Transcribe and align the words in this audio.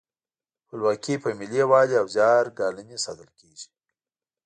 خپلواکي 0.63 1.15
په 1.23 1.29
ملي 1.39 1.57
یووالي 1.63 1.95
او 2.01 2.07
زیار 2.15 2.45
ګالنې 2.59 2.97
ساتل 3.05 3.29
کیږي. 3.39 3.67